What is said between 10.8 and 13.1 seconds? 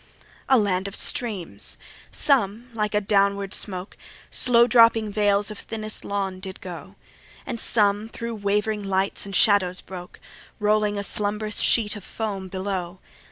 a slumbrous sheet of foam below.